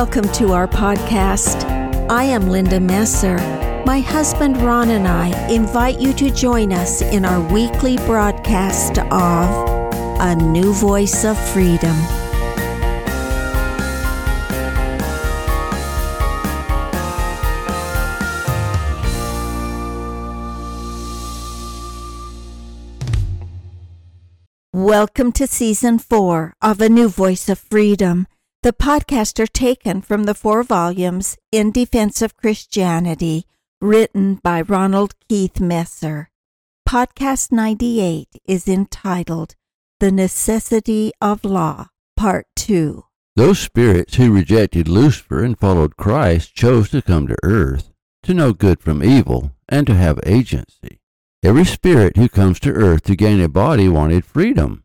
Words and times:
Welcome 0.00 0.30
to 0.34 0.52
our 0.52 0.68
podcast. 0.68 1.68
I 2.08 2.22
am 2.22 2.50
Linda 2.50 2.78
Messer. 2.78 3.36
My 3.84 3.98
husband 3.98 4.56
Ron 4.58 4.90
and 4.90 5.08
I 5.08 5.26
invite 5.50 5.98
you 5.98 6.12
to 6.12 6.30
join 6.30 6.72
us 6.72 7.02
in 7.02 7.24
our 7.24 7.40
weekly 7.52 7.96
broadcast 8.06 8.98
of 8.98 9.50
A 10.20 10.36
New 10.36 10.72
Voice 10.72 11.24
of 11.24 11.36
Freedom. 11.50 11.96
Welcome 24.72 25.32
to 25.32 25.48
season 25.48 25.98
four 25.98 26.54
of 26.62 26.80
A 26.80 26.88
New 26.88 27.08
Voice 27.08 27.48
of 27.48 27.58
Freedom. 27.58 28.28
The 28.64 28.72
podcasts 28.72 29.38
are 29.38 29.46
taken 29.46 30.02
from 30.02 30.24
the 30.24 30.34
four 30.34 30.64
volumes 30.64 31.36
In 31.52 31.70
Defense 31.70 32.20
of 32.22 32.36
Christianity, 32.36 33.46
written 33.80 34.34
by 34.42 34.62
Ronald 34.62 35.14
Keith 35.28 35.60
Messer. 35.60 36.30
Podcast 36.86 37.52
98 37.52 38.26
is 38.48 38.66
entitled 38.66 39.54
The 40.00 40.10
Necessity 40.10 41.12
of 41.20 41.44
Law, 41.44 41.90
Part 42.16 42.48
2. 42.56 43.04
Those 43.36 43.60
spirits 43.60 44.16
who 44.16 44.34
rejected 44.34 44.88
Lucifer 44.88 45.44
and 45.44 45.56
followed 45.56 45.96
Christ 45.96 46.52
chose 46.52 46.90
to 46.90 47.00
come 47.00 47.28
to 47.28 47.36
earth, 47.44 47.92
to 48.24 48.34
know 48.34 48.52
good 48.52 48.80
from 48.80 49.04
evil, 49.04 49.52
and 49.68 49.86
to 49.86 49.94
have 49.94 50.18
agency. 50.26 50.98
Every 51.44 51.64
spirit 51.64 52.16
who 52.16 52.28
comes 52.28 52.58
to 52.60 52.72
earth 52.72 53.02
to 53.02 53.14
gain 53.14 53.40
a 53.40 53.48
body 53.48 53.88
wanted 53.88 54.24
freedom. 54.24 54.82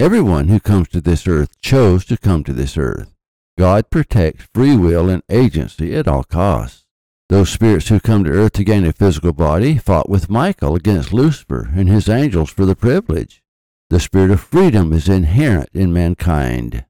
Everyone 0.00 0.48
who 0.48 0.58
comes 0.58 0.88
to 0.88 1.00
this 1.00 1.28
earth 1.28 1.60
chose 1.60 2.04
to 2.06 2.16
come 2.16 2.42
to 2.42 2.52
this 2.52 2.76
earth. 2.76 3.11
God 3.58 3.90
protects 3.90 4.48
free 4.54 4.76
will 4.76 5.08
and 5.08 5.22
agency 5.28 5.94
at 5.94 6.08
all 6.08 6.24
costs. 6.24 6.84
Those 7.28 7.50
spirits 7.50 7.88
who 7.88 8.00
come 8.00 8.24
to 8.24 8.30
earth 8.30 8.52
to 8.52 8.64
gain 8.64 8.84
a 8.84 8.92
physical 8.92 9.32
body 9.32 9.78
fought 9.78 10.08
with 10.08 10.30
Michael 10.30 10.74
against 10.74 11.12
Lucifer 11.12 11.70
and 11.74 11.88
his 11.88 12.08
angels 12.08 12.50
for 12.50 12.66
the 12.66 12.76
privilege. 12.76 13.42
The 13.90 14.00
spirit 14.00 14.30
of 14.30 14.40
freedom 14.40 14.92
is 14.92 15.08
inherent 15.08 15.68
in 15.74 15.92
mankind. 15.92 16.84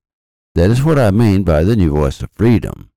That 0.54 0.70
is 0.70 0.84
what 0.84 0.98
I 0.98 1.10
mean 1.10 1.44
by 1.44 1.64
the 1.64 1.76
new 1.76 1.92
voice 1.92 2.22
of 2.22 2.30
freedom. 2.30 2.90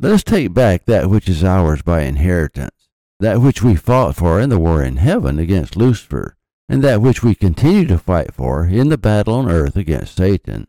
Let 0.00 0.12
us 0.12 0.22
take 0.22 0.52
back 0.52 0.84
that 0.84 1.08
which 1.08 1.28
is 1.28 1.42
ours 1.42 1.80
by 1.80 2.02
inheritance, 2.02 2.88
that 3.20 3.40
which 3.40 3.62
we 3.62 3.76
fought 3.76 4.16
for 4.16 4.40
in 4.40 4.50
the 4.50 4.58
war 4.58 4.82
in 4.82 4.96
heaven 4.96 5.38
against 5.38 5.76
Lucifer, 5.76 6.36
and 6.68 6.82
that 6.84 7.00
which 7.00 7.22
we 7.22 7.34
continue 7.34 7.86
to 7.86 7.98
fight 7.98 8.34
for 8.34 8.66
in 8.66 8.88
the 8.88 8.98
battle 8.98 9.34
on 9.34 9.50
earth 9.50 9.76
against 9.76 10.16
Satan. 10.16 10.66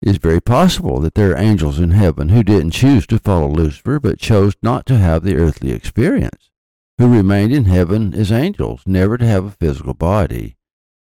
It 0.00 0.10
is 0.10 0.18
very 0.18 0.40
possible 0.40 1.00
that 1.00 1.14
there 1.14 1.32
are 1.32 1.38
angels 1.38 1.80
in 1.80 1.90
heaven 1.90 2.28
who 2.28 2.44
didn't 2.44 2.70
choose 2.70 3.06
to 3.08 3.18
follow 3.18 3.48
Lucifer 3.48 3.98
but 3.98 4.20
chose 4.20 4.54
not 4.62 4.86
to 4.86 4.98
have 4.98 5.24
the 5.24 5.36
earthly 5.36 5.72
experience, 5.72 6.50
who 6.98 7.12
remained 7.12 7.52
in 7.52 7.64
heaven 7.64 8.14
as 8.14 8.30
angels, 8.30 8.82
never 8.86 9.18
to 9.18 9.26
have 9.26 9.44
a 9.44 9.50
physical 9.50 9.94
body. 9.94 10.56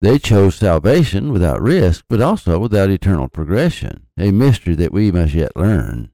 They 0.01 0.19
chose 0.19 0.55
salvation 0.55 1.31
without 1.31 1.61
risk, 1.61 2.05
but 2.09 2.21
also 2.21 2.59
without 2.59 2.89
eternal 2.89 3.29
progression, 3.29 4.07
a 4.17 4.31
mystery 4.31 4.75
that 4.75 4.91
we 4.91 5.11
must 5.11 5.33
yet 5.33 5.55
learn. 5.55 6.11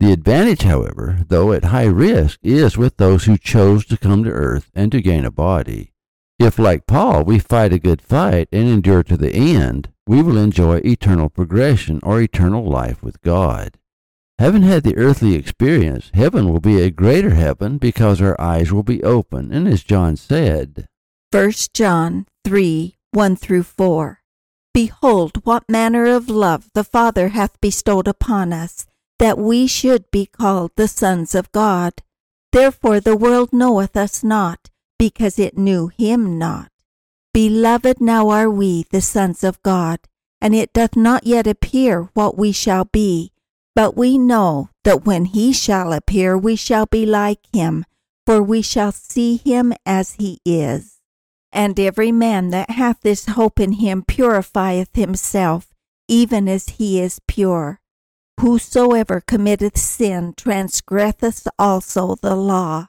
The 0.00 0.12
advantage, 0.12 0.62
however, 0.62 1.20
though 1.28 1.52
at 1.52 1.64
high 1.64 1.86
risk, 1.86 2.40
is 2.42 2.76
with 2.76 2.98
those 2.98 3.24
who 3.24 3.38
chose 3.38 3.86
to 3.86 3.96
come 3.96 4.22
to 4.24 4.30
earth 4.30 4.70
and 4.74 4.92
to 4.92 5.00
gain 5.00 5.24
a 5.24 5.30
body. 5.30 5.92
If, 6.38 6.58
like 6.58 6.86
Paul, 6.86 7.24
we 7.24 7.38
fight 7.38 7.72
a 7.72 7.78
good 7.78 8.02
fight 8.02 8.48
and 8.52 8.68
endure 8.68 9.02
to 9.04 9.16
the 9.16 9.32
end, 9.32 9.90
we 10.08 10.22
will 10.22 10.38
enjoy 10.38 10.78
eternal 10.78 11.28
progression 11.28 12.00
or 12.02 12.20
eternal 12.20 12.64
life 12.64 13.02
with 13.02 13.20
God. 13.20 13.76
Having 14.38 14.62
had 14.62 14.82
the 14.82 14.96
earthly 14.96 15.34
experience, 15.34 16.10
heaven 16.14 16.50
will 16.50 16.60
be 16.60 16.80
a 16.80 16.90
greater 16.90 17.34
heaven 17.34 17.76
because 17.76 18.22
our 18.22 18.40
eyes 18.40 18.72
will 18.72 18.82
be 18.82 19.04
open, 19.04 19.52
and 19.52 19.68
as 19.68 19.82
John 19.82 20.16
said, 20.16 20.86
1 21.30 21.52
John 21.74 22.24
3 22.44 22.96
1 23.12 23.36
through 23.36 23.64
4. 23.64 24.22
Behold, 24.72 25.44
what 25.44 25.68
manner 25.68 26.06
of 26.06 26.30
love 26.30 26.70
the 26.72 26.84
Father 26.84 27.28
hath 27.28 27.60
bestowed 27.60 28.08
upon 28.08 28.52
us, 28.52 28.86
that 29.18 29.36
we 29.36 29.66
should 29.66 30.10
be 30.10 30.24
called 30.24 30.70
the 30.76 30.88
sons 30.88 31.34
of 31.34 31.52
God. 31.52 31.92
Therefore 32.52 33.00
the 33.00 33.16
world 33.16 33.52
knoweth 33.52 33.94
us 33.94 34.24
not 34.24 34.70
because 34.98 35.38
it 35.38 35.58
knew 35.58 35.88
him 35.88 36.38
not. 36.38 36.70
Beloved, 37.32 38.00
now 38.00 38.30
are 38.30 38.50
we 38.50 38.84
the 38.90 39.00
sons 39.00 39.44
of 39.44 39.62
God, 39.62 40.00
and 40.40 40.54
it 40.54 40.72
doth 40.72 40.96
not 40.96 41.26
yet 41.26 41.46
appear 41.46 42.10
what 42.14 42.36
we 42.36 42.52
shall 42.52 42.84
be, 42.84 43.32
but 43.74 43.96
we 43.96 44.18
know 44.18 44.70
that 44.84 45.04
when 45.04 45.26
he 45.26 45.52
shall 45.52 45.92
appear, 45.92 46.36
we 46.36 46.56
shall 46.56 46.86
be 46.86 47.06
like 47.06 47.40
him, 47.52 47.84
for 48.26 48.42
we 48.42 48.62
shall 48.62 48.92
see 48.92 49.36
him 49.36 49.72
as 49.86 50.14
he 50.14 50.40
is. 50.44 51.00
And 51.52 51.78
every 51.78 52.12
man 52.12 52.50
that 52.50 52.70
hath 52.70 53.00
this 53.02 53.26
hope 53.26 53.60
in 53.60 53.72
him 53.72 54.02
purifieth 54.02 54.94
himself, 54.94 55.74
even 56.08 56.48
as 56.48 56.70
he 56.70 57.00
is 57.00 57.20
pure. 57.26 57.80
Whosoever 58.40 59.20
committeth 59.20 59.78
sin 59.78 60.34
transgresseth 60.36 61.48
also 61.58 62.16
the 62.16 62.36
law 62.36 62.88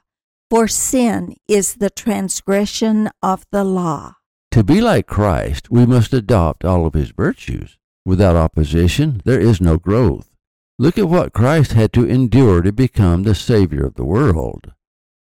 for 0.50 0.66
sin 0.66 1.36
is 1.46 1.74
the 1.74 1.90
transgression 1.90 3.08
of 3.22 3.46
the 3.52 3.62
law. 3.62 4.16
To 4.52 4.64
be 4.64 4.80
like 4.80 5.06
Christ, 5.06 5.70
we 5.70 5.86
must 5.86 6.12
adopt 6.12 6.64
all 6.64 6.84
of 6.84 6.94
his 6.94 7.10
virtues. 7.10 7.78
Without 8.04 8.34
opposition, 8.34 9.22
there 9.24 9.38
is 9.38 9.60
no 9.60 9.76
growth. 9.76 10.30
Look 10.76 10.98
at 10.98 11.08
what 11.08 11.32
Christ 11.32 11.72
had 11.72 11.92
to 11.92 12.08
endure 12.08 12.60
to 12.62 12.72
become 12.72 13.22
the 13.22 13.34
Savior 13.34 13.86
of 13.86 13.94
the 13.94 14.04
world. 14.04 14.72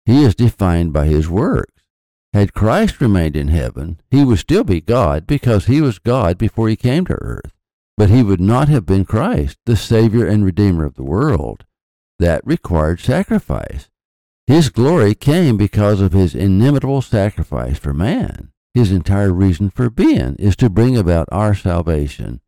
He 0.04 0.24
is 0.24 0.34
defined 0.34 0.92
by 0.92 1.06
his 1.06 1.28
works. 1.28 1.84
Had 2.34 2.52
Christ 2.52 3.00
remained 3.00 3.36
in 3.36 3.48
heaven, 3.48 4.00
he 4.10 4.24
would 4.24 4.40
still 4.40 4.64
be 4.64 4.82
God 4.82 5.26
because 5.26 5.66
he 5.66 5.80
was 5.80 5.98
God 5.98 6.36
before 6.36 6.68
he 6.68 6.76
came 6.76 7.06
to 7.06 7.14
earth. 7.14 7.52
But 7.96 8.10
he 8.10 8.22
would 8.22 8.40
not 8.40 8.68
have 8.68 8.84
been 8.84 9.04
Christ, 9.04 9.56
the 9.64 9.76
Savior 9.76 10.26
and 10.26 10.44
Redeemer 10.44 10.84
of 10.84 10.96
the 10.96 11.04
world. 11.04 11.64
That 12.18 12.44
required 12.44 13.00
sacrifice. 13.00 13.88
His 14.46 14.68
glory 14.68 15.14
came 15.14 15.56
because 15.56 16.02
of 16.02 16.12
his 16.12 16.34
inimitable 16.34 17.00
sacrifice 17.00 17.78
for 17.78 17.94
man. 17.94 18.50
His 18.74 18.90
entire 18.90 19.32
reason 19.32 19.70
for 19.70 19.88
being 19.88 20.34
is 20.38 20.56
to 20.56 20.68
bring 20.68 20.96
about 20.96 21.28
our 21.30 21.54
salvation. 21.54 22.40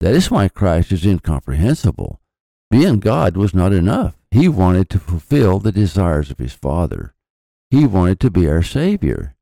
That 0.00 0.14
is 0.14 0.30
why 0.30 0.48
Christ 0.48 0.92
is 0.92 1.06
incomprehensible. 1.06 2.20
Being 2.70 3.00
God 3.00 3.36
was 3.36 3.54
not 3.54 3.72
enough. 3.72 4.16
He 4.30 4.46
wanted 4.46 4.88
to 4.90 4.98
fulfill 4.98 5.58
the 5.58 5.72
desires 5.72 6.30
of 6.30 6.38
his 6.38 6.52
Father. 6.52 7.14
He 7.70 7.86
wanted 7.86 8.20
to 8.20 8.30
be 8.30 8.48
our 8.48 8.62
Savior. 8.62 9.34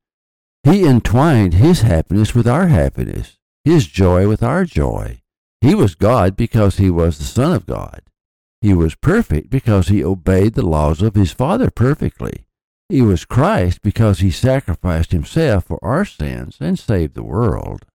He 0.63 0.85
entwined 0.85 1.55
his 1.55 1.81
happiness 1.81 2.33
with 2.33 2.47
our 2.47 2.67
happiness, 2.67 3.37
his 3.63 3.87
joy 3.87 4.27
with 4.27 4.41
our 4.41 4.65
joy. 4.65 5.21
He 5.61 5.75
was 5.75 5.95
God 5.95 6.35
because 6.35 6.77
he 6.77 6.89
was 6.89 7.17
the 7.17 7.23
Son 7.25 7.53
of 7.53 7.65
God. 7.65 8.01
He 8.61 8.73
was 8.73 8.95
perfect 8.95 9.49
because 9.49 9.87
he 9.87 10.03
obeyed 10.03 10.53
the 10.53 10.65
laws 10.65 11.01
of 11.01 11.15
his 11.15 11.31
Father 11.31 11.69
perfectly. 11.69 12.45
He 12.89 13.03
was 13.03 13.23
Christ 13.23 13.83
because 13.83 14.19
he 14.19 14.31
sacrificed 14.31 15.11
himself 15.11 15.65
for 15.65 15.77
our 15.83 16.03
sins 16.03 16.57
and 16.59 16.77
saved 16.77 17.13
the 17.13 17.23
world. 17.23 17.85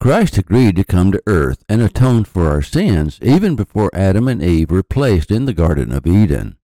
Christ 0.00 0.38
agreed 0.38 0.76
to 0.76 0.84
come 0.84 1.12
to 1.12 1.22
earth 1.26 1.64
and 1.68 1.82
atone 1.82 2.24
for 2.24 2.48
our 2.48 2.62
sins 2.62 3.18
even 3.20 3.56
before 3.56 3.90
Adam 3.92 4.26
and 4.26 4.42
Eve 4.42 4.70
were 4.70 4.82
placed 4.82 5.30
in 5.30 5.44
the 5.44 5.52
Garden 5.52 5.92
of 5.92 6.06
Eden. 6.06 6.56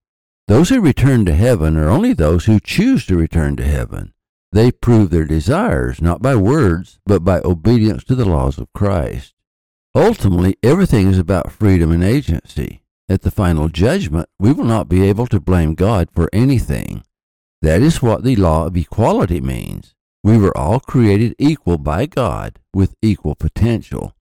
Those 0.48 0.70
who 0.70 0.80
return 0.80 1.26
to 1.26 1.34
heaven 1.34 1.76
are 1.76 1.90
only 1.90 2.14
those 2.14 2.46
who 2.46 2.58
choose 2.58 3.04
to 3.06 3.16
return 3.16 3.56
to 3.56 3.64
heaven. 3.64 4.14
They 4.52 4.70
prove 4.70 5.10
their 5.10 5.24
desires 5.26 6.00
not 6.00 6.22
by 6.22 6.36
words, 6.36 7.00
but 7.04 7.24
by 7.24 7.40
obedience 7.44 8.04
to 8.04 8.14
the 8.14 8.24
laws 8.24 8.56
of 8.56 8.72
Christ. 8.72 9.34
Ultimately, 9.94 10.56
everything 10.62 11.08
is 11.08 11.18
about 11.18 11.52
freedom 11.52 11.90
and 11.90 12.04
agency. 12.04 12.82
At 13.08 13.22
the 13.22 13.30
final 13.30 13.68
judgment, 13.68 14.28
we 14.38 14.52
will 14.52 14.64
not 14.64 14.88
be 14.88 15.02
able 15.02 15.26
to 15.26 15.40
blame 15.40 15.74
God 15.74 16.08
for 16.14 16.30
anything. 16.32 17.02
That 17.64 17.80
is 17.80 18.02
what 18.02 18.24
the 18.24 18.36
law 18.36 18.66
of 18.66 18.76
equality 18.76 19.40
means. 19.40 19.94
We 20.22 20.36
were 20.36 20.54
all 20.54 20.80
created 20.80 21.34
equal 21.38 21.78
by 21.78 22.04
God 22.04 22.58
with 22.74 22.94
equal 23.00 23.34
potential. 23.34 24.12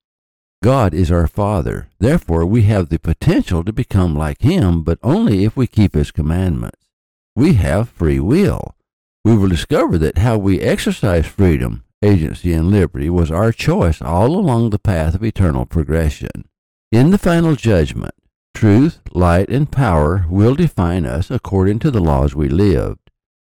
God 0.63 0.94
is 0.94 1.12
our 1.12 1.28
Father. 1.28 1.90
Therefore, 2.00 2.45
we 2.45 2.62
have 2.62 2.88
the 2.88 3.00
potential 3.00 3.66
to 3.66 3.74
become 3.74 4.16
like 4.16 4.42
Him, 4.44 4.81
but 4.81 4.98
only 5.04 5.44
if 5.44 5.57
we 5.57 5.68
keep 5.68 5.94
His 5.94 6.10
commandments. 6.10 6.88
We 7.36 7.56
have 7.56 7.90
free 7.90 8.22
will. 8.22 8.78
We 9.25 9.36
will 9.36 9.50
discover 9.50 9.98
that 9.98 10.19
how 10.19 10.38
we 10.38 10.62
exercise 10.62 11.28
freedom, 11.28 11.84
agency, 12.01 12.54
and 12.54 12.72
liberty 12.72 13.10
was 13.10 13.30
our 13.30 13.51
choice 13.51 14.01
all 14.01 14.38
along 14.40 14.69
the 14.69 14.80
path 14.80 15.16
of 15.16 15.24
eternal 15.24 15.66
progression. 15.66 16.48
In 16.94 17.12
the 17.12 17.18
final 17.18 17.57
judgment, 17.57 18.16
Truth, 18.54 19.01
light, 19.12 19.50
and 19.50 19.69
power 19.69 20.25
will 20.30 20.56
define 20.56 21.06
us 21.06 21.30
according 21.30 21.80
to 21.80 21.92
the 21.92 22.00
laws 22.00 22.36
we 22.36 22.48
lived. 22.48 23.02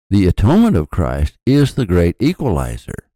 The 0.09 0.27
atonement 0.29 0.77
of 0.77 0.89
Christ 0.89 1.37
is 1.45 1.75
the 1.75 1.85
great 1.85 2.15
equalizer. 2.21 3.09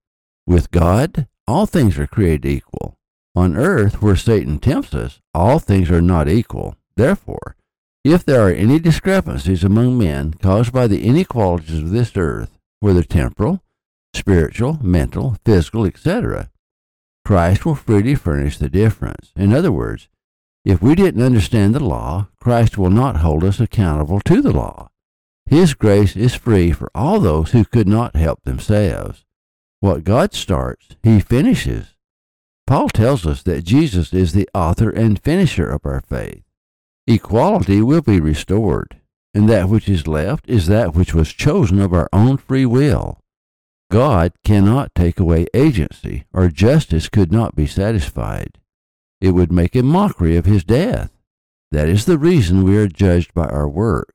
With 0.46 0.72
God, 0.72 1.28
all 1.46 1.66
things 1.66 1.98
are 1.98 2.06
created 2.06 2.46
equal. 2.46 2.96
On 3.37 3.56
earth, 3.56 4.02
where 4.02 4.16
Satan 4.16 4.58
tempts 4.58 4.92
us, 4.92 5.20
all 5.32 5.60
things 5.60 5.88
are 5.90 6.02
not 6.02 6.28
equal. 6.28 6.75
Therefore, 6.96 7.54
If 8.02 8.25
there 8.25 8.40
are 8.40 8.50
any 8.50 8.78
discrepancies 8.78 9.62
among 9.62 9.98
men 9.98 10.32
caused 10.32 10.72
by 10.72 10.87
the 10.87 11.04
inequalities 11.04 11.78
of 11.78 11.90
this 11.90 12.12
earth, 12.16 12.58
whether 12.81 13.02
temporal, 13.02 13.62
spiritual, 14.14 14.78
mental, 14.82 15.36
physical, 15.44 15.84
etc., 15.84 16.50
Christ 17.26 17.66
will 17.66 17.75
freely 17.75 18.14
furnish 18.14 18.56
the 18.56 18.70
difference. 18.70 19.32
In 19.36 19.52
other 19.52 19.70
words, 19.70 20.08
if 20.64 20.81
we 20.81 20.94
didn't 20.94 21.22
understand 21.22 21.75
the 21.75 21.84
law, 21.84 22.28
Christ 22.40 22.78
will 22.78 22.90
not 22.90 23.19
hold 23.19 23.44
us 23.44 23.60
accountable 23.60 24.20
to 24.20 24.40
the 24.40 24.52
law. 24.52 24.90
His 25.50 25.75
grace 25.75 26.14
is 26.14 26.37
free 26.37 26.70
for 26.70 26.93
all 26.94 27.19
those 27.19 27.50
who 27.50 27.64
could 27.64 27.88
not 27.88 28.14
help 28.14 28.44
themselves. 28.44 29.25
What 29.81 30.05
God 30.05 30.32
starts, 30.32 30.94
He 31.02 31.19
finishes. 31.19 31.97
Paul 32.69 32.88
tells 32.88 33.26
us 33.26 33.43
that 33.43 33.64
Jesus 33.64 34.14
is 34.14 34.32
the 34.32 34.49
author 34.55 34.91
and 34.91 35.20
finisher 35.20 35.69
of 35.69 35.81
our 35.85 36.02
faith. 36.02 36.44
Equality 37.08 37.82
will 37.82 38.00
be 38.00 38.20
restored, 38.20 39.00
and 39.35 39.49
that 39.49 39.69
which 39.69 39.88
is 39.88 40.06
left 40.06 40.49
is 40.49 40.69
that 40.69 40.94
which 40.94 41.14
was 41.14 41.32
chosen 41.32 41.81
of 41.81 41.93
our 41.93 42.08
own 42.12 42.37
free 42.37 42.64
will. 42.64 43.19
God 43.91 44.32
cannot 44.44 44.94
take 44.94 45.19
away 45.19 45.46
agency, 45.53 46.26
or 46.32 46.46
justice 46.46 47.08
could 47.08 47.32
not 47.32 47.56
be 47.56 47.67
satisfied. 47.67 48.61
It 49.20 49.32
would 49.32 49.50
make 49.50 49.75
a 49.75 49.82
mockery 49.82 50.37
of 50.37 50.46
his 50.46 50.62
death. 50.62 51.11
That 51.73 51.88
is 51.88 52.05
the 52.05 52.19
reason 52.19 52.62
we 52.62 52.76
are 52.76 52.87
judged 52.87 53.35
by 53.35 53.46
our 53.46 53.69
works. 53.69 54.14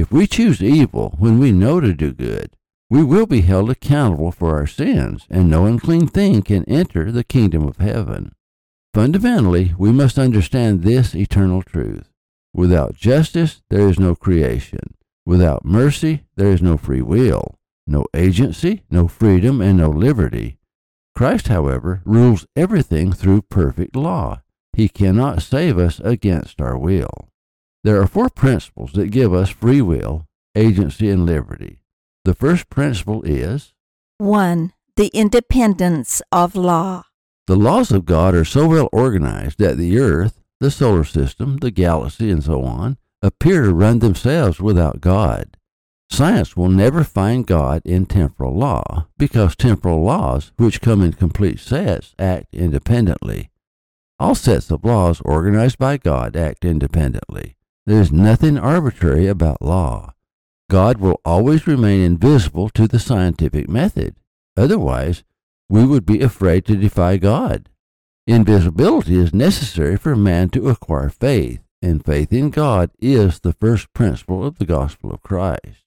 If 0.00 0.10
we 0.10 0.26
choose 0.26 0.62
evil 0.62 1.14
when 1.18 1.38
we 1.38 1.52
know 1.52 1.78
to 1.78 1.92
do 1.92 2.14
good, 2.14 2.56
we 2.88 3.04
will 3.04 3.26
be 3.26 3.42
held 3.42 3.68
accountable 3.68 4.32
for 4.32 4.56
our 4.56 4.66
sins, 4.66 5.26
and 5.28 5.50
no 5.50 5.66
unclean 5.66 6.06
thing 6.06 6.40
can 6.40 6.64
enter 6.64 7.12
the 7.12 7.22
kingdom 7.22 7.68
of 7.68 7.76
heaven. 7.76 8.32
Fundamentally, 8.94 9.74
we 9.76 9.92
must 9.92 10.18
understand 10.18 10.82
this 10.82 11.14
eternal 11.14 11.62
truth. 11.62 12.08
Without 12.54 12.94
justice, 12.94 13.60
there 13.68 13.86
is 13.90 13.98
no 13.98 14.14
creation. 14.14 14.94
Without 15.26 15.66
mercy, 15.66 16.24
there 16.34 16.50
is 16.50 16.62
no 16.62 16.78
free 16.78 17.02
will, 17.02 17.58
no 17.86 18.06
agency, 18.14 18.84
no 18.90 19.06
freedom, 19.06 19.60
and 19.60 19.76
no 19.76 19.90
liberty. 19.90 20.56
Christ, 21.14 21.48
however, 21.48 22.00
rules 22.06 22.46
everything 22.56 23.12
through 23.12 23.42
perfect 23.42 23.94
law. 23.94 24.40
He 24.72 24.88
cannot 24.88 25.42
save 25.42 25.76
us 25.76 26.00
against 26.00 26.58
our 26.58 26.78
will. 26.78 27.29
There 27.82 28.00
are 28.00 28.06
four 28.06 28.28
principles 28.28 28.92
that 28.92 29.10
give 29.10 29.32
us 29.32 29.48
free 29.48 29.80
will, 29.80 30.26
agency, 30.54 31.08
and 31.08 31.24
liberty. 31.24 31.82
The 32.24 32.34
first 32.34 32.68
principle 32.68 33.22
is 33.22 33.72
1. 34.18 34.72
The 34.96 35.08
independence 35.14 36.20
of 36.30 36.54
law. 36.54 37.04
The 37.46 37.56
laws 37.56 37.90
of 37.90 38.04
God 38.04 38.34
are 38.34 38.44
so 38.44 38.68
well 38.68 38.90
organized 38.92 39.58
that 39.58 39.78
the 39.78 39.98
earth, 39.98 40.42
the 40.60 40.70
solar 40.70 41.04
system, 41.04 41.56
the 41.56 41.70
galaxy, 41.70 42.30
and 42.30 42.44
so 42.44 42.64
on 42.64 42.98
appear 43.22 43.62
to 43.62 43.74
run 43.74 44.00
themselves 44.00 44.60
without 44.60 45.00
God. 45.00 45.56
Science 46.10 46.56
will 46.56 46.68
never 46.68 47.02
find 47.02 47.46
God 47.46 47.80
in 47.86 48.04
temporal 48.04 48.54
law 48.54 49.06
because 49.16 49.56
temporal 49.56 50.02
laws, 50.02 50.52
which 50.58 50.82
come 50.82 51.00
in 51.00 51.12
complete 51.12 51.60
sets, 51.60 52.14
act 52.18 52.48
independently. 52.52 53.50
All 54.18 54.34
sets 54.34 54.70
of 54.70 54.84
laws 54.84 55.22
organized 55.24 55.78
by 55.78 55.96
God 55.96 56.36
act 56.36 56.64
independently. 56.64 57.56
There 57.86 58.00
is 58.00 58.12
nothing 58.12 58.58
arbitrary 58.58 59.26
about 59.26 59.62
law. 59.62 60.14
God 60.68 60.98
will 60.98 61.20
always 61.24 61.66
remain 61.66 62.00
invisible 62.00 62.68
to 62.70 62.86
the 62.86 62.98
scientific 62.98 63.68
method. 63.68 64.16
Otherwise, 64.56 65.24
we 65.68 65.84
would 65.84 66.06
be 66.06 66.20
afraid 66.20 66.64
to 66.66 66.76
defy 66.76 67.16
God. 67.16 67.68
Invisibility 68.26 69.16
is 69.16 69.34
necessary 69.34 69.96
for 69.96 70.14
man 70.14 70.50
to 70.50 70.68
acquire 70.68 71.08
faith, 71.08 71.60
and 71.82 72.04
faith 72.04 72.32
in 72.32 72.50
God 72.50 72.90
is 73.00 73.40
the 73.40 73.54
first 73.54 73.92
principle 73.92 74.44
of 74.44 74.58
the 74.58 74.66
gospel 74.66 75.10
of 75.12 75.22
Christ. 75.22 75.84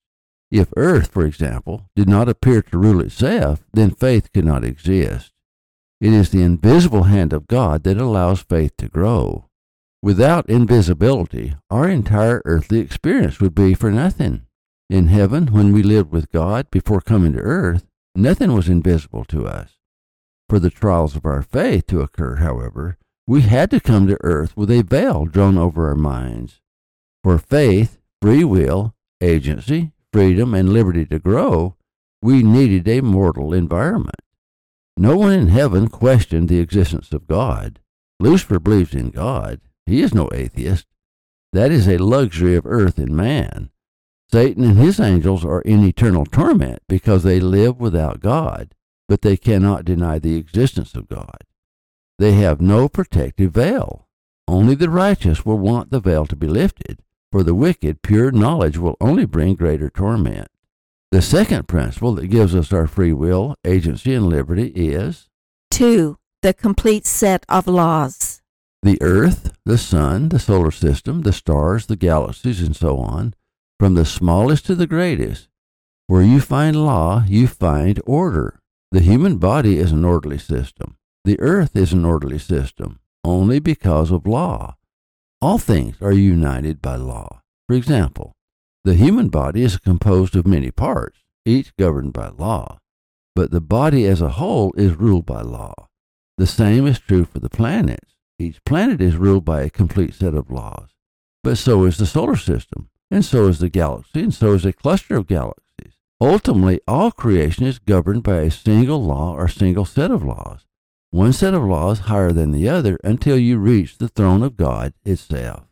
If 0.51 0.73
earth, 0.75 1.11
for 1.11 1.25
example, 1.25 1.89
did 1.95 2.09
not 2.09 2.29
appear 2.29 2.61
to 2.61 2.77
rule 2.77 3.01
itself, 3.01 3.63
then 3.73 3.91
faith 3.91 4.31
could 4.33 4.45
not 4.45 4.63
exist. 4.63 5.31
It 6.01 6.11
is 6.11 6.31
the 6.31 6.43
invisible 6.43 7.03
hand 7.03 7.31
of 7.31 7.47
God 7.47 7.83
that 7.83 7.97
allows 7.97 8.41
faith 8.41 8.75
to 8.77 8.89
grow. 8.89 9.49
Without 10.03 10.49
invisibility, 10.49 11.55
our 11.69 11.87
entire 11.87 12.41
earthly 12.43 12.79
experience 12.79 13.39
would 13.39 13.55
be 13.55 13.73
for 13.73 13.89
nothing. 13.89 14.41
In 14.89 15.07
heaven, 15.07 15.47
when 15.47 15.71
we 15.71 15.81
lived 15.81 16.11
with 16.11 16.29
God 16.29 16.69
before 16.69 16.99
coming 16.99 17.31
to 17.31 17.39
earth, 17.39 17.85
nothing 18.13 18.51
was 18.51 18.67
invisible 18.67 19.23
to 19.23 19.47
us. 19.47 19.77
For 20.49 20.59
the 20.59 20.69
trials 20.69 21.15
of 21.15 21.25
our 21.25 21.41
faith 21.41 21.87
to 21.87 22.01
occur, 22.01 22.35
however, 22.35 22.97
we 23.25 23.43
had 23.43 23.71
to 23.71 23.79
come 23.79 24.05
to 24.07 24.17
earth 24.19 24.57
with 24.57 24.69
a 24.71 24.81
veil 24.81 25.23
drawn 25.23 25.57
over 25.57 25.87
our 25.87 25.95
minds. 25.95 26.59
For 27.23 27.37
faith, 27.37 27.97
free 28.21 28.43
will, 28.43 28.93
agency, 29.21 29.93
freedom, 30.11 30.53
and 30.53 30.73
liberty 30.73 31.05
to 31.05 31.17
grow, 31.17 31.77
we 32.21 32.43
needed 32.43 32.89
a 32.89 32.99
mortal 32.99 33.53
environment. 33.53 34.19
No 34.97 35.15
one 35.15 35.31
in 35.31 35.47
heaven 35.47 35.87
questioned 35.87 36.49
the 36.49 36.59
existence 36.59 37.13
of 37.13 37.25
God. 37.25 37.79
Lucifer 38.19 38.59
believes 38.59 38.93
in 38.93 39.09
God, 39.09 39.61
he 39.85 40.01
is 40.01 40.13
no 40.13 40.29
atheist. 40.33 40.87
That 41.51 41.71
is 41.71 41.87
a 41.87 41.97
luxury 41.97 42.55
of 42.55 42.65
earth 42.65 42.97
and 42.97 43.15
man. 43.15 43.69
Satan 44.31 44.63
and 44.63 44.77
his 44.77 44.99
angels 44.99 45.45
are 45.45 45.61
in 45.61 45.83
eternal 45.83 46.25
torment 46.25 46.81
because 46.89 47.23
they 47.23 47.39
live 47.39 47.79
without 47.79 48.19
God, 48.19 48.73
but 49.07 49.21
they 49.21 49.37
cannot 49.37 49.85
deny 49.85 50.17
the 50.17 50.37
existence 50.37 50.95
of 50.95 51.07
God. 51.07 51.43
They 52.17 52.31
have 52.33 52.59
no 52.59 52.89
protective 52.89 53.51
veil. 53.51 54.07
Only 54.47 54.75
the 54.75 54.89
righteous 54.89 55.45
will 55.45 55.59
want 55.59 55.91
the 55.91 55.99
veil 55.99 56.25
to 56.25 56.35
be 56.35 56.47
lifted. 56.47 56.99
For 57.31 57.43
the 57.43 57.55
wicked, 57.55 58.01
pure 58.01 58.31
knowledge 58.31 58.77
will 58.77 58.97
only 58.99 59.25
bring 59.25 59.55
greater 59.55 59.89
torment. 59.89 60.47
The 61.11 61.21
second 61.21 61.67
principle 61.67 62.15
that 62.15 62.27
gives 62.27 62.55
us 62.55 62.73
our 62.73 62.87
free 62.87 63.13
will, 63.13 63.55
agency, 63.63 64.15
and 64.15 64.27
liberty 64.27 64.67
is 64.69 65.29
2. 65.69 66.17
The 66.41 66.55
complete 66.55 67.05
set 67.05 67.45
of 67.47 67.67
laws. 67.67 68.32
The 68.83 69.01
earth, 69.01 69.53
the 69.63 69.77
sun, 69.77 70.27
the 70.27 70.39
solar 70.39 70.69
system, 70.69 71.21
the 71.21 71.31
stars, 71.31 71.85
the 71.85 71.95
galaxies, 71.95 72.61
and 72.61 72.75
so 72.75 72.97
on, 72.97 73.33
from 73.79 73.93
the 73.93 74.03
smallest 74.03 74.65
to 74.65 74.75
the 74.75 74.87
greatest. 74.87 75.47
Where 76.07 76.21
you 76.21 76.41
find 76.41 76.75
law, 76.75 77.23
you 77.25 77.47
find 77.47 78.01
order. 78.05 78.59
The 78.91 78.99
human 78.99 79.37
body 79.37 79.77
is 79.77 79.93
an 79.93 80.03
orderly 80.03 80.37
system. 80.37 80.97
The 81.23 81.39
earth 81.39 81.77
is 81.77 81.93
an 81.93 82.03
orderly 82.03 82.37
system, 82.39 82.99
only 83.23 83.59
because 83.59 84.11
of 84.11 84.27
law. 84.27 84.75
All 85.41 85.59
things 85.59 85.95
are 86.01 86.11
united 86.11 86.81
by 86.81 86.97
law. 86.97 87.41
For 87.69 87.77
example, 87.77 88.33
the 88.83 88.95
human 88.95 89.29
body 89.29 89.61
is 89.61 89.77
composed 89.77 90.35
of 90.35 90.45
many 90.45 90.71
parts, 90.71 91.19
each 91.45 91.73
governed 91.77 92.11
by 92.11 92.27
law, 92.27 92.79
but 93.33 93.51
the 93.51 93.61
body 93.61 94.05
as 94.05 94.19
a 94.19 94.31
whole 94.31 94.73
is 94.75 94.97
ruled 94.97 95.25
by 95.25 95.41
law. 95.41 95.87
The 96.37 96.47
same 96.47 96.85
is 96.85 96.99
true 96.99 97.23
for 97.23 97.39
the 97.39 97.49
planets. 97.49 98.12
Each 98.43 98.63
planet 98.65 98.99
is 98.99 99.15
ruled 99.15 99.45
by 99.45 99.61
a 99.61 99.69
complete 99.69 100.13
set 100.13 100.33
of 100.33 100.51
laws. 100.51 100.89
But 101.43 101.57
so 101.57 101.85
is 101.85 101.97
the 101.97 102.05
solar 102.05 102.35
system, 102.35 102.89
and 103.09 103.23
so 103.23 103.47
is 103.47 103.59
the 103.59 103.69
galaxy, 103.69 104.21
and 104.21 104.33
so 104.33 104.51
is 104.53 104.65
a 104.65 104.73
cluster 104.73 105.15
of 105.15 105.27
galaxies. 105.27 105.97
Ultimately, 106.19 106.81
all 106.85 107.11
creation 107.11 107.65
is 107.65 107.79
governed 107.79 108.23
by 108.23 108.39
a 108.41 108.51
single 108.51 109.01
law 109.01 109.33
or 109.33 109.47
single 109.47 109.85
set 109.85 110.11
of 110.11 110.23
laws, 110.23 110.65
one 111.11 111.31
set 111.31 111.53
of 111.53 111.63
laws 111.63 111.99
higher 112.11 112.33
than 112.33 112.51
the 112.51 112.67
other 112.67 112.97
until 113.03 113.37
you 113.37 113.57
reach 113.57 113.97
the 113.97 114.09
throne 114.09 114.43
of 114.43 114.57
God 114.57 114.93
itself. 115.05 115.63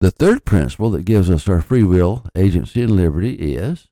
The 0.00 0.12
third 0.12 0.44
principle 0.44 0.90
that 0.90 1.04
gives 1.04 1.30
us 1.30 1.48
our 1.48 1.62
free 1.62 1.84
will, 1.84 2.26
agency, 2.36 2.82
and 2.82 2.94
liberty 2.94 3.34
is 3.34 3.88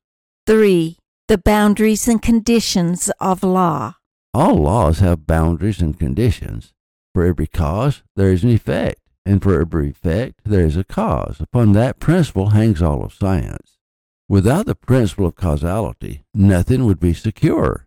3. 0.47 0.97
The 1.27 1.39
boundaries 1.39 2.07
and 2.07 2.23
conditions 2.23 3.11
of 3.21 3.43
law. 3.43 3.95
all 4.35 4.57
laws 4.57 5.01
have 5.01 5.27
boundaries 5.27 5.81
and 5.81 5.99
conditions. 5.99 6.73
For 7.15 7.25
every 7.25 7.47
cause, 7.47 8.03
there 8.17 8.33
is 8.33 8.43
an 8.43 8.51
effect, 8.51 9.01
and 9.27 9.43
for 9.43 9.61
every 9.61 9.91
effect, 9.91 10.41
there 10.45 10.65
is 10.65 10.77
a 10.77 10.85
cause. 10.85 11.41
Upon 11.41 11.73
that 11.73 12.01
principle 12.01 12.51
hangs 12.51 12.81
all 12.81 13.05
of 13.05 13.13
science. 13.13 13.79
Without 14.29 14.67
the 14.67 14.75
principle 14.75 15.27
of 15.27 15.37
causality, 15.37 16.25
nothing 16.33 16.87
would 16.87 16.99
be 16.99 17.13
secure, 17.13 17.87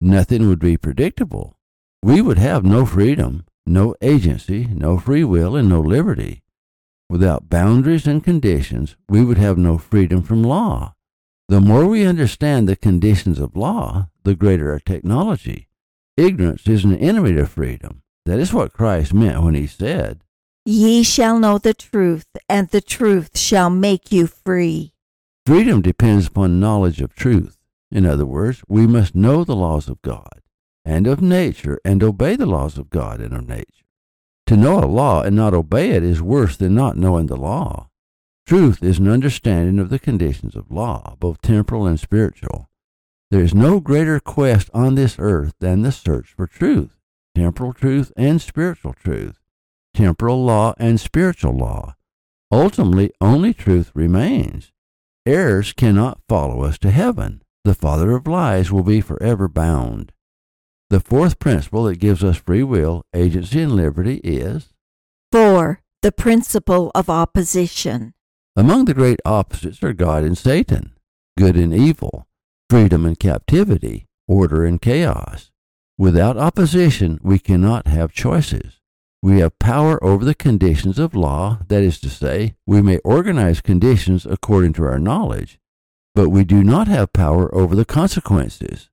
nothing 0.00 0.46
would 0.46 0.58
be 0.58 0.76
predictable. 0.76 1.56
We 2.02 2.20
would 2.20 2.38
have 2.38 2.64
no 2.64 2.84
freedom, 2.84 3.46
no 3.66 3.94
agency, 4.02 4.66
no 4.66 4.98
free 4.98 5.24
will, 5.24 5.56
and 5.56 5.68
no 5.68 5.80
liberty. 5.80 6.42
Without 7.08 7.48
boundaries 7.48 8.06
and 8.06 8.22
conditions, 8.22 8.96
we 9.08 9.24
would 9.24 9.38
have 9.38 9.56
no 9.56 9.78
freedom 9.78 10.22
from 10.22 10.42
law. 10.42 10.94
The 11.48 11.60
more 11.60 11.86
we 11.86 12.04
understand 12.04 12.68
the 12.68 12.76
conditions 12.76 13.38
of 13.38 13.56
law, 13.56 14.10
the 14.24 14.34
greater 14.34 14.72
our 14.72 14.80
technology. 14.80 15.68
Ignorance 16.16 16.66
is 16.66 16.84
an 16.84 16.96
enemy 16.96 17.32
to 17.34 17.46
freedom. 17.46 18.02
That 18.26 18.40
is 18.40 18.52
what 18.52 18.72
Christ 18.72 19.14
meant 19.14 19.44
when 19.44 19.54
he 19.54 19.68
said, 19.68 20.24
Ye 20.64 21.04
shall 21.04 21.38
know 21.38 21.58
the 21.58 21.72
truth, 21.72 22.26
and 22.48 22.68
the 22.68 22.80
truth 22.80 23.38
shall 23.38 23.70
make 23.70 24.10
you 24.10 24.26
free. 24.26 24.92
Freedom 25.46 25.80
depends 25.80 26.26
upon 26.26 26.58
knowledge 26.58 27.00
of 27.00 27.14
truth. 27.14 27.56
In 27.92 28.04
other 28.04 28.26
words, 28.26 28.64
we 28.66 28.84
must 28.84 29.14
know 29.14 29.44
the 29.44 29.54
laws 29.54 29.88
of 29.88 30.02
God 30.02 30.42
and 30.84 31.06
of 31.06 31.22
nature 31.22 31.78
and 31.84 32.02
obey 32.02 32.34
the 32.34 32.46
laws 32.46 32.78
of 32.78 32.90
God 32.90 33.20
and 33.20 33.32
of 33.32 33.46
nature. 33.46 33.86
To 34.48 34.56
know 34.56 34.80
a 34.80 34.86
law 34.86 35.22
and 35.22 35.36
not 35.36 35.54
obey 35.54 35.90
it 35.90 36.02
is 36.02 36.20
worse 36.20 36.56
than 36.56 36.74
not 36.74 36.96
knowing 36.96 37.26
the 37.26 37.36
law. 37.36 37.90
Truth 38.44 38.82
is 38.82 38.98
an 38.98 39.08
understanding 39.08 39.78
of 39.78 39.88
the 39.88 40.00
conditions 40.00 40.56
of 40.56 40.72
law, 40.72 41.14
both 41.20 41.42
temporal 41.42 41.86
and 41.86 42.00
spiritual. 42.00 42.68
There 43.30 43.42
is 43.42 43.54
no 43.54 43.78
greater 43.78 44.18
quest 44.18 44.68
on 44.74 44.96
this 44.96 45.14
earth 45.20 45.54
than 45.60 45.82
the 45.82 45.92
search 45.92 46.34
for 46.36 46.48
truth, 46.48 46.96
temporal 47.36 47.74
truth 47.74 48.10
and 48.16 48.40
spiritual 48.40 48.94
truth, 48.94 49.38
temporal 49.92 50.42
law 50.42 50.72
and 50.78 50.98
spiritual 50.98 51.52
law. 51.52 51.94
Ultimately, 52.50 53.12
only 53.20 53.52
truth 53.52 53.92
remains. 53.94 54.72
Errors 55.26 55.74
cannot 55.74 56.22
follow 56.30 56.62
us 56.62 56.78
to 56.78 56.90
heaven. 56.90 57.42
The 57.64 57.74
father 57.74 58.12
of 58.12 58.26
lies 58.26 58.72
will 58.72 58.84
be 58.84 59.02
forever 59.02 59.48
bound. 59.48 60.12
The 60.88 61.00
fourth 61.00 61.38
principle 61.38 61.84
that 61.84 61.98
gives 61.98 62.24
us 62.24 62.38
free 62.38 62.62
will, 62.62 63.04
agency, 63.14 63.60
and 63.60 63.76
liberty 63.76 64.16
is 64.24 64.72
4. 65.30 65.82
The 66.00 66.12
principle 66.12 66.90
of 66.94 67.10
opposition. 67.10 68.14
Among 68.54 68.86
the 68.86 68.94
great 68.94 69.20
opposites 69.26 69.82
are 69.82 69.92
God 69.92 70.24
and 70.24 70.38
Satan, 70.38 70.94
good 71.36 71.56
and 71.56 71.74
evil, 71.74 72.26
freedom 72.70 73.04
and 73.04 73.18
captivity, 73.18 74.06
order 74.26 74.64
and 74.64 74.80
chaos. 74.80 75.50
Without 75.98 76.36
opposition, 76.36 77.18
we 77.22 77.38
cannot 77.38 77.86
have 77.86 78.12
choices. 78.12 78.80
We 79.22 79.40
have 79.40 79.58
power 79.58 80.02
over 80.04 80.24
the 80.24 80.34
conditions 80.34 80.98
of 80.98 81.14
law, 81.14 81.60
that 81.68 81.82
is 81.82 81.98
to 82.00 82.10
say, 82.10 82.54
we 82.66 82.82
may 82.82 82.98
organize 82.98 83.62
conditions 83.62 84.26
according 84.26 84.74
to 84.74 84.84
our 84.84 84.98
knowledge, 84.98 85.58
but 86.14 86.28
we 86.28 86.44
do 86.44 86.62
not 86.62 86.86
have 86.86 87.14
power 87.14 87.52
over 87.54 87.74
the 87.74 87.86
consequences. 87.86 88.90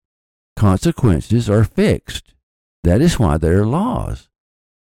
Consequences 0.55 1.49
are 1.49 1.65
fixed. 1.65 2.33
That 2.85 3.01
is 3.01 3.19
why 3.19 3.37
they 3.37 3.49
are 3.49 3.65
laws. 3.65 4.29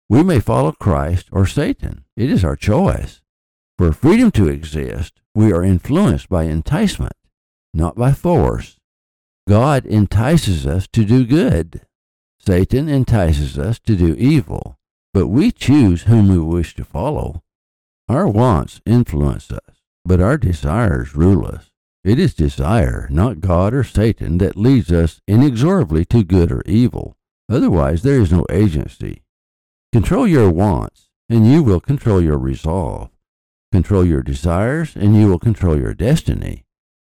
We 0.07 0.21
may 0.21 0.39
follow 0.39 0.73
Christ 0.73 1.27
or 1.31 1.47
Satan. 1.47 2.03
It 2.15 2.29
is 2.29 2.45
our 2.45 2.55
choice. 2.55 3.21
For 3.79 3.91
freedom 3.93 4.29
to 4.31 4.47
exist, 4.47 5.21
we 5.33 5.51
are 5.51 5.63
influenced 5.63 6.29
by 6.29 6.43
enticement, 6.43 7.15
not 7.73 7.95
by 7.95 8.11
force. 8.11 8.77
God 9.49 9.87
entices 9.87 10.67
us 10.67 10.87
to 10.89 11.03
do 11.03 11.25
good. 11.25 11.81
Satan 12.43 12.89
entices 12.89 13.59
us 13.59 13.77
to 13.79 13.95
do 13.95 14.15
evil, 14.15 14.79
but 15.13 15.27
we 15.27 15.51
choose 15.51 16.03
whom 16.03 16.27
we 16.27 16.39
wish 16.39 16.73
to 16.75 16.83
follow. 16.83 17.43
Our 18.09 18.27
wants 18.27 18.81
influence 18.83 19.51
us, 19.51 19.83
but 20.03 20.19
our 20.19 20.37
desires 20.37 21.15
rule 21.15 21.45
us. 21.45 21.71
It 22.03 22.17
is 22.17 22.33
desire, 22.33 23.07
not 23.11 23.41
God 23.41 23.75
or 23.75 23.83
Satan, 23.83 24.39
that 24.39 24.57
leads 24.57 24.91
us 24.91 25.21
inexorably 25.27 26.03
to 26.05 26.23
good 26.23 26.51
or 26.51 26.63
evil. 26.65 27.15
Otherwise, 27.47 28.01
there 28.01 28.19
is 28.19 28.31
no 28.31 28.43
agency. 28.49 29.21
Control 29.93 30.27
your 30.27 30.49
wants, 30.49 31.09
and 31.29 31.45
you 31.45 31.61
will 31.61 31.79
control 31.79 32.21
your 32.21 32.39
resolve. 32.39 33.11
Control 33.71 34.03
your 34.03 34.23
desires, 34.23 34.95
and 34.95 35.15
you 35.15 35.27
will 35.27 35.37
control 35.37 35.77
your 35.77 35.93
destiny. 35.93 36.65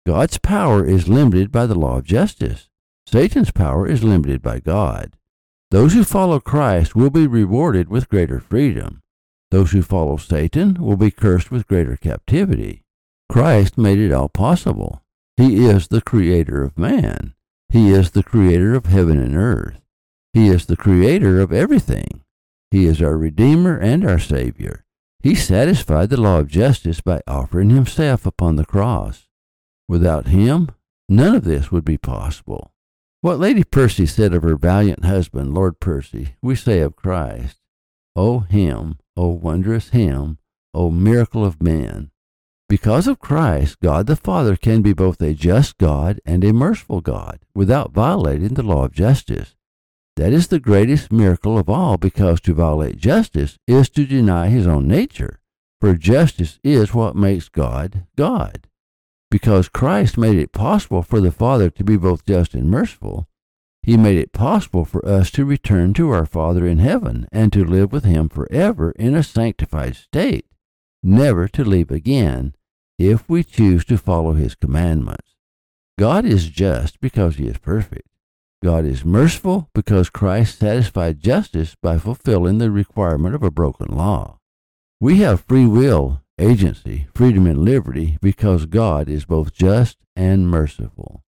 God's 0.08 0.40
power 0.40 0.84
is 0.84 1.08
limited 1.08 1.52
by 1.52 1.68
the 1.68 1.78
law 1.78 1.98
of 1.98 2.04
justice. 2.06 2.68
Satan's 3.06 3.52
power 3.52 3.88
is 3.88 4.04
limited 4.04 4.42
by 4.42 4.60
God. 4.60 5.14
Those 5.72 5.94
who 5.94 6.04
follow 6.04 6.40
Christ 6.40 6.96
will 6.96 7.12
be 7.12 7.28
rewarded 7.28 7.90
with 7.90 8.10
greater 8.10 8.40
freedom. 8.40 9.02
Those 9.52 9.72
who 9.72 9.84
follow 9.84 10.18
Satan 10.18 10.76
will 10.80 10.98
be 10.98 11.12
cursed 11.12 11.52
with 11.52 11.68
greater 11.68 11.96
captivity. 11.96 12.82
Christ 13.30 13.78
made 13.78 14.00
it 14.00 14.12
all 14.12 14.30
possible. 14.30 15.04
He 15.38 15.66
is 15.66 15.88
the 15.88 16.02
creator 16.02 16.64
of 16.64 16.78
man. 16.78 17.36
He 17.70 17.92
is 17.92 18.12
the 18.12 18.24
creator 18.24 18.74
of 18.74 18.88
heaven 18.88 19.20
and 19.20 19.36
earth. 19.36 19.80
He 20.34 20.48
is 20.48 20.66
the 20.66 20.76
creator 20.76 21.40
of 21.40 21.54
everything. 21.54 22.24
He 22.72 22.86
is 22.86 23.02
our 23.02 23.16
Redeemer 23.16 23.78
and 23.78 24.04
our 24.04 24.20
Savior. 24.20 24.86
He 25.22 25.36
satisfied 25.36 26.10
the 26.10 26.20
law 26.20 26.40
of 26.40 26.48
justice 26.48 27.02
by 27.02 27.22
offering 27.28 27.70
himself 27.70 28.26
upon 28.26 28.56
the 28.56 28.66
cross. 28.66 29.28
Without 29.88 30.28
him, 30.28 30.70
none 31.08 31.36
of 31.36 31.44
this 31.44 31.72
would 31.72 31.86
be 31.86 31.98
possible. 31.98 32.72
What 33.22 33.38
Lady 33.40 33.66
Percy 33.66 34.06
said 34.06 34.34
of 34.34 34.44
her 34.44 34.56
valiant 34.56 35.04
husband, 35.04 35.54
Lord 35.54 35.82
Percy, 35.82 36.36
we 36.42 36.56
say 36.56 36.80
of 36.80 36.96
Christ. 36.96 37.58
O 38.16 38.40
him, 38.40 38.98
O 39.18 39.28
wondrous 39.28 39.90
him, 39.90 40.38
O 40.74 40.90
miracle 40.90 41.44
of 41.44 41.62
man. 41.62 42.12
because 42.70 43.08
of 43.08 43.20
Christ, 43.20 43.80
God 43.82 44.06
the 44.08 44.16
Father 44.16 44.56
can 44.56 44.82
be 44.84 44.94
both 44.94 45.20
a 45.22 45.34
just 45.34 45.78
God 45.80 46.22
and 46.26 46.44
a 46.44 46.54
merciful 46.54 47.02
God 47.02 47.40
without 47.56 47.92
violating 47.92 48.54
the 48.54 48.64
law 48.64 48.86
of 48.86 48.94
justice. 48.94 49.56
That 50.16 50.32
is 50.32 50.48
the 50.48 50.60
greatest 50.60 51.12
miracle 51.12 51.58
of 51.58 51.68
all 51.68 51.98
because 51.98 52.40
to 52.42 52.54
violate 52.54 52.98
justice 52.98 53.58
is 53.68 53.90
to 53.90 54.06
deny 54.06 54.48
his 54.50 54.68
own 54.68 54.88
nature, 54.88 55.40
for 55.82 55.96
justice 55.96 56.60
is 56.64 56.94
what 56.94 57.16
makes 57.16 57.50
God 57.50 58.06
God. 58.16 58.69
Because 59.32 59.70
Christ 59.70 60.18
made 60.18 60.38
it 60.38 60.52
possible 60.52 61.04
for 61.04 61.22
the 61.22 61.32
Father 61.32 61.70
to 61.70 61.84
be 61.84 61.98
both 61.98 62.26
just 62.26 62.54
and 62.54 62.70
merciful, 62.70 63.28
he 63.84 63.96
made 63.96 64.18
it 64.18 64.34
possible 64.34 64.86
for 64.86 65.06
us 65.08 65.32
to 65.32 65.46
return 65.46 65.94
to 65.94 66.10
our 66.10 66.26
Father 66.26 66.68
in 66.68 66.80
heaven 66.80 67.28
and 67.32 67.54
to 67.54 67.64
live 67.64 67.92
with 67.92 68.04
him 68.04 68.28
forever 68.28 68.92
in 68.92 69.16
a 69.16 69.24
sanctified 69.24 69.96
state, 69.96 70.46
never 71.04 71.48
to 71.48 71.64
leave 71.64 71.92
again 71.92 72.56
if 72.98 73.30
we 73.30 73.44
choose 73.44 73.86
to 73.86 73.98
follow 73.98 74.34
his 74.34 74.56
commandments. 74.56 75.36
God 75.98 76.26
is 76.26 76.50
just 76.50 77.00
because 77.00 77.38
he 77.38 77.48
is 77.48 77.58
perfect. 77.58 78.08
God 78.62 78.86
is 78.86 79.06
merciful 79.06 79.70
because 79.74 80.10
Christ 80.10 80.60
satisfied 80.60 81.22
justice 81.22 81.76
by 81.82 81.98
fulfilling 81.98 82.58
the 82.58 82.72
requirement 82.72 83.34
of 83.36 83.44
a 83.44 83.52
broken 83.52 83.96
law. 83.96 84.40
We 85.00 85.20
have 85.20 85.46
free 85.48 85.66
will, 85.66 86.22
agency, 86.40 87.08
freedom, 87.14 87.46
and 87.46 87.60
liberty 87.60 88.18
because 88.22 88.66
God 88.66 89.10
is 89.10 89.26
both 89.26 89.54
just 89.54 89.98
and 90.16 90.50
merciful. 90.50 91.22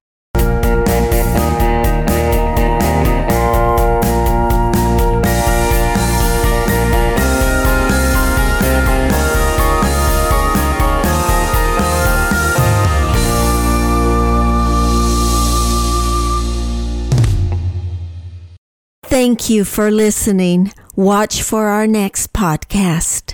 Thank 19.22 19.50
you 19.50 19.66
for 19.66 19.92
listening. 19.92 20.72
Watch 20.96 21.44
for 21.44 21.68
our 21.68 21.86
next 21.86 22.34
podcast. 22.34 23.31